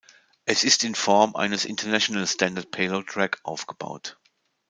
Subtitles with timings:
[0.45, 4.17] Es ist in Form eines International Standard Payload Rack aufgebaut.